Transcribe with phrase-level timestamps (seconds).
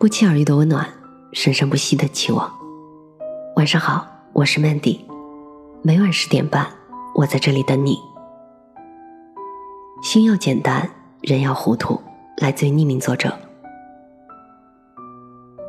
[0.00, 0.88] 不期而遇的温暖，
[1.34, 2.50] 生生不息的期望。
[3.56, 5.00] 晚上好，我是 Mandy，
[5.82, 6.66] 每晚十点半，
[7.14, 7.98] 我在这里等你。
[10.02, 10.88] 心要简单，
[11.20, 12.00] 人要糊涂。
[12.38, 13.30] 来自于匿名作者。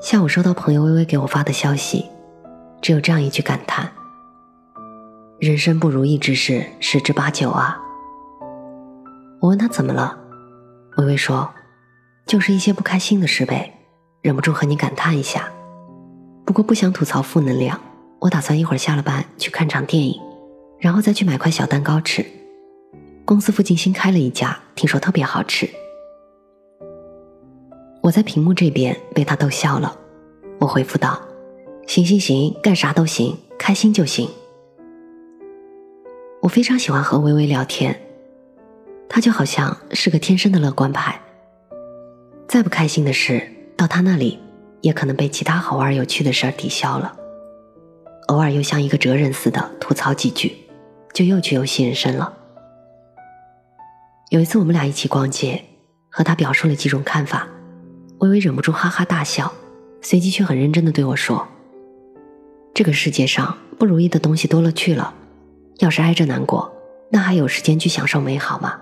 [0.02, 2.05] 下午收到朋友微微给我发的消息，
[2.82, 3.91] 只有这样一句感叹：
[5.39, 7.77] 人生不如意之事十之八九啊。
[9.41, 10.18] 我问他怎么了，
[10.95, 11.50] 微微说
[12.25, 13.79] ：“就是一些不开心的事呗。”
[14.21, 15.52] 忍不住和你感叹一下，
[16.46, 17.79] 不过不想吐槽负能量。
[18.20, 20.21] 我打算一会儿下了班去看场电影，
[20.78, 22.24] 然后再去买块小蛋糕吃。
[23.26, 25.68] 公司附近新开了一家，听说特别好吃。
[28.04, 29.98] 我在屏幕这边被他逗笑了，
[30.60, 31.20] 我回复道
[31.88, 34.30] ：“行行行，干啥都行，开心就行。”
[36.42, 38.00] 我非常喜欢和微微聊天，
[39.09, 41.20] 他就好像是个天生的乐观派，
[42.48, 43.42] 再不开心的事。
[43.81, 44.38] 到他那里，
[44.82, 47.18] 也可能被其他好玩有趣的事儿抵消了。
[48.28, 50.56] 偶尔又像一个哲人似的吐槽几句，
[51.14, 52.32] 就又去游戏人生了。
[54.30, 55.64] 有一次我们俩一起逛街，
[56.12, 57.48] 和他表述了几种看法，
[58.20, 59.52] 微微忍不住哈哈大笑，
[60.00, 61.48] 随即却很认真的对我说
[62.76, 65.12] ：“这个世界上不如意的东西多了去了，
[65.80, 66.72] 要是挨着难过，
[67.10, 68.80] 那还有时间去享受美好吗？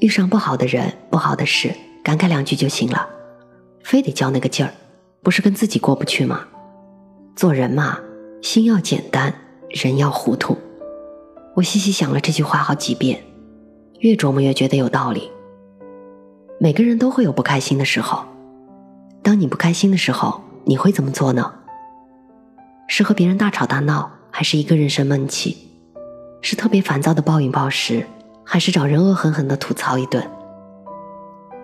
[0.00, 3.10] 遇上不好的人、不好的事，感慨两句就行了。”
[3.84, 4.72] 非得较那个劲儿，
[5.22, 6.46] 不是跟自己过不去吗？
[7.34, 7.98] 做人嘛，
[8.42, 9.34] 心要简单，
[9.70, 10.56] 人要糊涂。
[11.54, 13.22] 我细细想了这句话好几遍，
[14.00, 15.30] 越琢磨越觉得有道理。
[16.58, 18.24] 每个人都会有不开心的时候，
[19.22, 21.52] 当你不开心的时候，你会怎么做呢？
[22.88, 25.56] 是和别人大吵大闹，还是一个人生闷气？
[26.40, 28.06] 是特别烦躁的暴饮暴食，
[28.44, 30.26] 还是找人恶狠狠的吐槽一顿？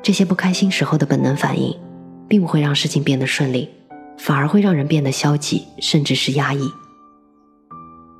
[0.02, 1.76] 这些不开心时候的本能反应。
[2.28, 3.68] 并不会让事情变得顺利，
[4.18, 6.70] 反而会让人变得消极，甚至是压抑。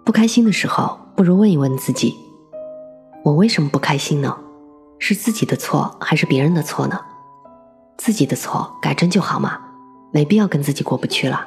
[0.05, 2.15] 不开心的时候，不如问一问自己：
[3.23, 4.37] 我为什么不开心呢？
[4.99, 6.99] 是自己的错还是别人的错呢？
[7.99, 9.61] 自己的错改正就好嘛，
[10.13, 11.47] 没必要跟自己过不去了。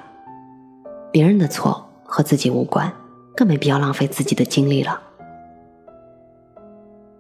[1.12, 2.94] 别人的错和自己无关，
[3.36, 5.02] 更没必要浪费自己的精力了。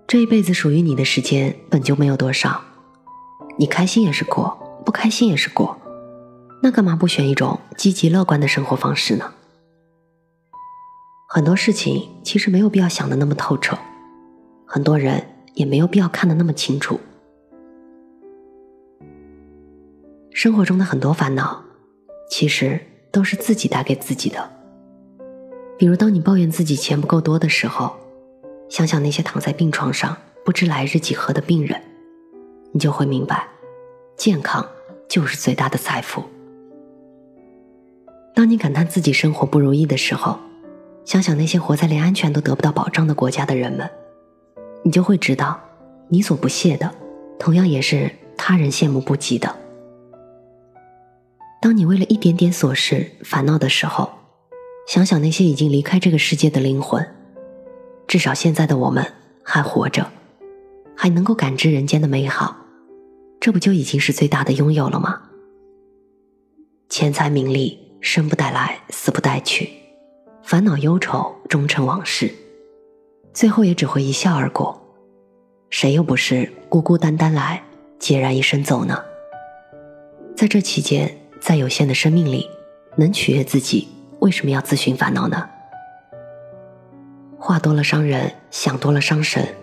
[0.07, 2.61] 这一辈子属于你的时间本就没有多少，
[3.57, 4.60] 你开心也是过。
[4.85, 5.77] 不开心也是过，
[6.61, 9.33] 那干嘛不选一种积极乐观的生活方式呢？
[11.27, 13.77] 很多事情其实没有必要想的那么透彻，
[14.65, 16.99] 很多人也没有必要看得那么清楚。
[20.33, 21.63] 生活中的很多烦恼，
[22.29, 22.79] 其实
[23.11, 24.49] 都是自己带给自己的。
[25.77, 27.95] 比如，当你抱怨自己钱不够多的时候，
[28.69, 31.81] 想想那些躺在病床上不知来日几何的病人，
[32.71, 33.47] 你就会明白。
[34.21, 34.63] 健康
[35.09, 36.23] 就是最大的财富。
[38.35, 40.37] 当你感叹自己生活不如意的时候，
[41.03, 43.89] 想想那些活在连安全都得不到保障的国家的人们，
[44.83, 45.59] 你就会知道，
[46.07, 46.93] 你所不屑的，
[47.39, 49.55] 同样也是他人羡慕不及的。
[51.59, 54.07] 当你为了一点点琐事烦恼的时候，
[54.85, 57.03] 想想那些已经离开这个世界的灵魂，
[58.07, 59.03] 至少现在的我们
[59.41, 60.11] 还活着，
[60.95, 62.60] 还能够感知人间的美好。
[63.41, 65.19] 这不就已经是最大的拥有了吗？
[66.89, 69.67] 钱财名利，生不带来，死不带去，
[70.43, 72.31] 烦恼忧愁终成往事，
[73.33, 74.79] 最后也只会一笑而过。
[75.71, 77.63] 谁又不是孤孤单单来，
[77.99, 79.03] 孑然一身走呢？
[80.35, 82.47] 在这期间，在有限的生命里，
[82.95, 83.87] 能取悦自己，
[84.19, 85.49] 为什么要自寻烦恼呢？
[87.39, 89.55] 话多了伤人，想多了伤神，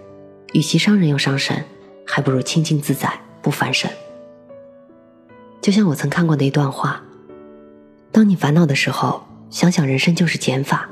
[0.53, 1.65] 与其伤人又伤神，
[2.05, 3.09] 还不如清静自在。
[3.41, 3.91] 不翻身，
[5.60, 7.03] 就像我曾看过的一段话：
[8.10, 10.88] 当你烦恼的时候，想想人生就是减法，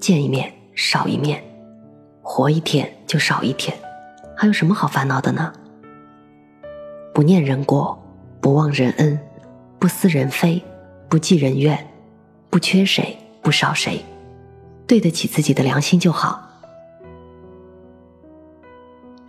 [0.00, 1.42] 见一面少一面，
[2.22, 3.76] 活一天就少一天，
[4.36, 5.52] 还有什么好烦恼的呢？
[7.14, 8.02] 不念人过，
[8.40, 9.18] 不忘人恩，
[9.78, 10.62] 不思人非，
[11.08, 11.86] 不计人怨，
[12.48, 14.02] 不缺谁，不少谁，
[14.86, 16.48] 对得起自己的良心就好。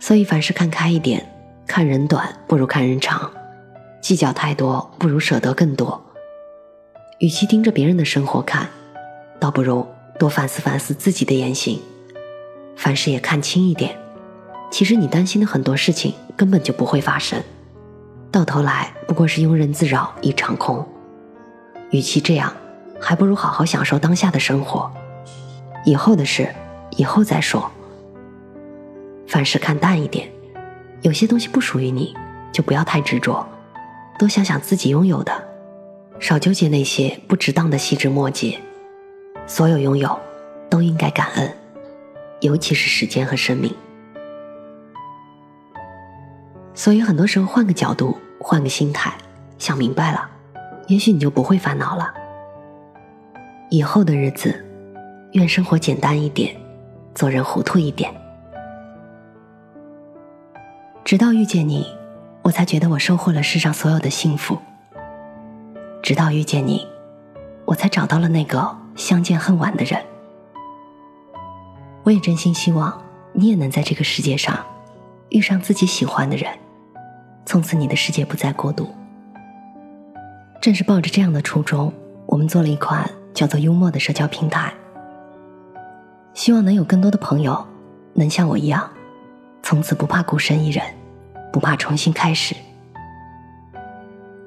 [0.00, 1.33] 所以凡事看开一点。
[1.66, 3.30] 看人短不如看人长，
[4.00, 6.00] 计较太多不如舍得更多。
[7.18, 8.68] 与其盯着别人的生活看，
[9.40, 9.86] 倒不如
[10.18, 11.80] 多反思反思自己的言行。
[12.76, 13.96] 凡事也看清一点，
[14.70, 17.42] 其实你担心的很多事情根本就不会发生，
[18.30, 20.86] 到头来不过是庸人自扰一场空。
[21.90, 22.52] 与其这样，
[23.00, 24.92] 还不如好好享受当下的生活，
[25.84, 26.48] 以后的事
[26.90, 27.70] 以后再说。
[29.26, 30.33] 凡事看淡一点。
[31.04, 32.16] 有些东西不属于你，
[32.50, 33.46] 就不要太执着；
[34.18, 35.32] 多想想自己拥有的，
[36.18, 38.58] 少纠结那些不值当的细枝末节。
[39.46, 40.18] 所有拥有，
[40.70, 41.54] 都应该感恩，
[42.40, 43.70] 尤其是时间和生命。
[46.72, 49.12] 所以很多时候，换个角度，换个心态，
[49.58, 50.26] 想明白了，
[50.86, 52.14] 也许你就不会烦恼了。
[53.68, 54.64] 以后的日子，
[55.32, 56.56] 愿生活简单一点，
[57.14, 58.10] 做人糊涂一点。
[61.04, 61.86] 直到遇见你，
[62.40, 64.58] 我才觉得我收获了世上所有的幸福。
[66.02, 66.86] 直到遇见你，
[67.66, 70.02] 我才找到了那个相见恨晚的人。
[72.04, 73.02] 我也真心希望
[73.34, 74.58] 你也能在这个世界上
[75.28, 76.50] 遇上自己喜欢的人。
[77.44, 78.88] 从此，你的世界不再孤独。
[80.62, 81.92] 正是抱着这样的初衷，
[82.24, 84.72] 我们做了一款叫做“幽默”的社交平台，
[86.32, 87.62] 希望能有更多的朋友
[88.14, 88.90] 能像我一样，
[89.64, 90.84] 从此不怕孤身一人，
[91.50, 92.54] 不怕重新开始。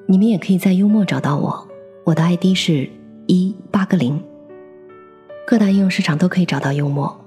[0.06, 1.68] 你们也可以在幽默找到我，
[2.04, 2.88] 我的 ID 是
[3.26, 4.22] 一八个零。
[5.44, 7.20] 各大应用市场都可以找到幽默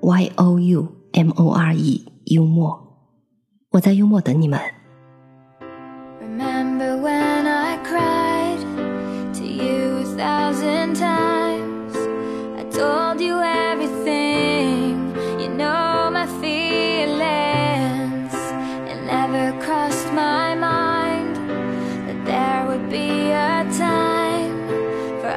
[0.00, 2.74] ，Y O U M O R E 幽默，
[3.70, 4.58] 我在幽默等你们。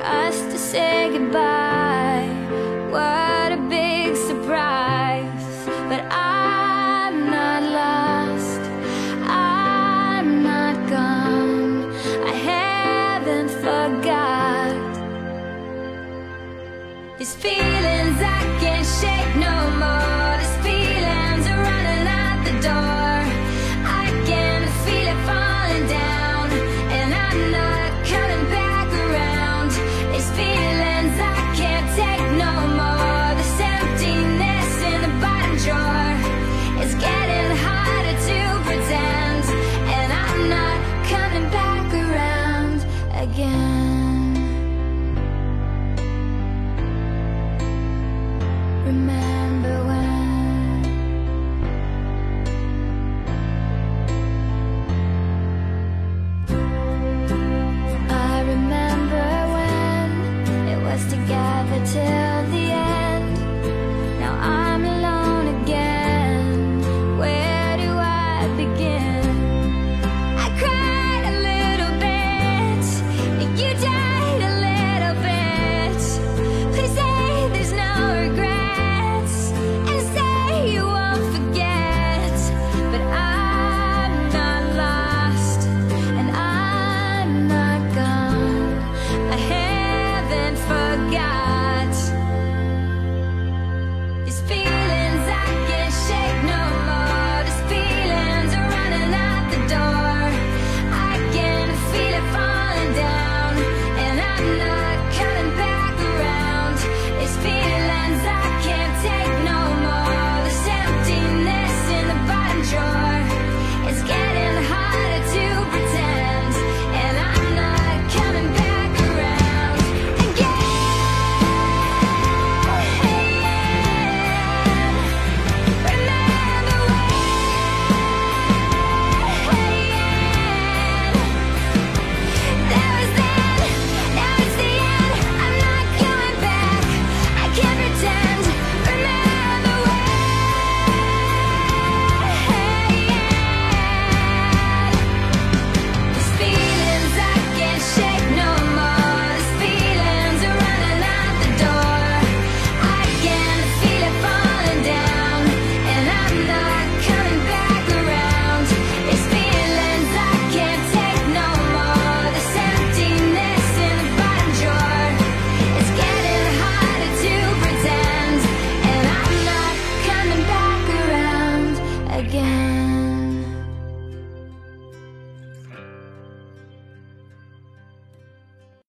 [0.03, 2.29] us to say goodbye.
[2.89, 5.65] What a big surprise.
[5.89, 8.61] But I'm not lost,
[9.27, 11.91] I'm not gone.
[12.25, 14.75] I haven't forgot
[17.17, 20.37] these feelings I can't shake no more.
[20.41, 22.98] These feelings are running out the door.